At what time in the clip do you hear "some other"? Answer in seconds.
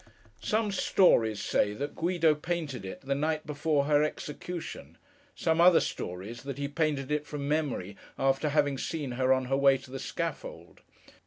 5.35-5.79